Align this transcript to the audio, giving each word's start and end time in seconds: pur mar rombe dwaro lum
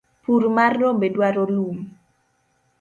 pur 0.23 0.43
mar 0.55 0.73
rombe 0.81 1.07
dwaro 1.15 1.43
lum 1.55 1.77